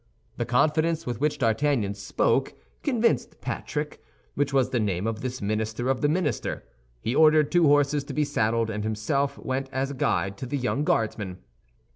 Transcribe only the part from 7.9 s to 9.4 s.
to be saddled, and himself